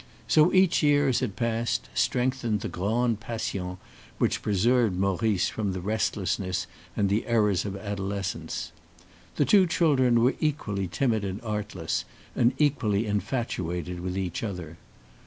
So 0.27 0.51
each 0.51 0.81
year, 0.81 1.09
as 1.09 1.21
it 1.21 1.35
passed, 1.35 1.87
strengthened 1.93 2.61
the 2.61 2.67
grande 2.67 3.19
passion 3.19 3.77
which 4.17 4.41
preserved 4.41 4.97
Maurice 4.97 5.47
from 5.47 5.73
the 5.73 5.79
restlessness 5.79 6.65
and 6.97 7.07
the 7.07 7.27
errors 7.27 7.65
of 7.65 7.77
adolescence. 7.77 8.71
The 9.35 9.45
two 9.45 9.67
children 9.67 10.23
were 10.23 10.33
equally 10.39 10.87
timid 10.87 11.23
and 11.23 11.39
artless, 11.43 12.03
and 12.35 12.53
equally 12.57 13.05
infatuated 13.05 13.99
with 13.99 14.17
each 14.17 14.41
other. 14.41 14.79